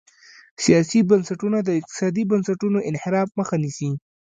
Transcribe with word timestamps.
سیاسي 0.63 0.99
بنسټونه 1.09 1.57
د 1.63 1.69
اقتصادي 1.79 2.23
بنسټونو 2.31 2.77
انحراف 2.89 3.29
مخه 3.39 3.55
نیسي. 3.63 3.91